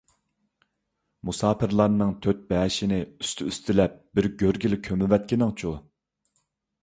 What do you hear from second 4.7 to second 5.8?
كۆمۈۋەتكىنىڭچۇ؟...